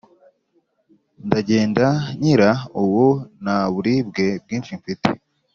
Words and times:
ndagenda 1.25 1.85
nkira 2.17 2.49
ubu 2.81 3.05
ntaburibwe 3.43 4.25
bwinshi 4.43 4.71
mfite" 4.79 5.07